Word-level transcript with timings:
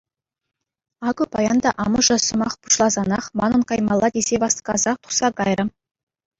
Акӑ 1.07 1.25
паян 1.33 1.59
та 1.65 1.71
амӑшӗ 1.83 2.17
сӑмах 2.27 2.53
пуҫласанах 2.65 3.25
манӑн 3.43 3.63
каймалла 3.75 4.07
тесе 4.19 4.35
васкасах 4.47 4.97
тухса 5.07 5.27
кайрӗ. 5.41 5.65